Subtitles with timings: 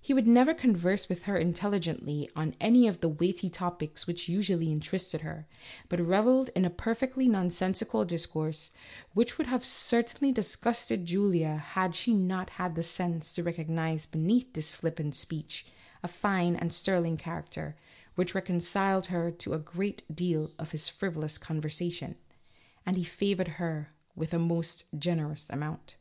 [0.00, 4.72] He never would converse with her intelligently on any of the weighty topics which usually
[4.72, 5.46] inter ested her,
[5.90, 8.70] but revelled in a perfectly nonsensical discourse,
[9.12, 14.54] which would have certainly disgusted Julia had she not had the sense to recognize beneath
[14.54, 15.66] this flippant speech,
[16.02, 17.76] a fine and sterling character,
[18.14, 22.14] which reconciled her to a great deal of his frivolous con versation
[22.86, 25.98] (and he favored her with a most generous amount).